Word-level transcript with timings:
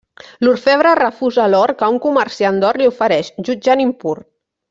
L'orfebre 0.45 0.93
refusa 0.99 1.45
l'or 1.55 1.73
que 1.81 1.91
un 1.97 2.01
Comerciant 2.07 2.59
d'or 2.65 2.81
li 2.83 2.89
ofereix, 2.93 3.31
jutjant 3.51 3.87
impur. 3.89 4.17